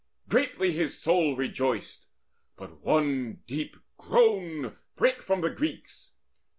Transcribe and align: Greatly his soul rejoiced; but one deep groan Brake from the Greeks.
Greatly 0.27 0.71
his 0.71 0.97
soul 0.99 1.35
rejoiced; 1.35 2.07
but 2.57 2.81
one 2.83 3.43
deep 3.45 3.77
groan 3.99 4.75
Brake 4.95 5.21
from 5.21 5.41
the 5.41 5.49
Greeks. 5.51 6.13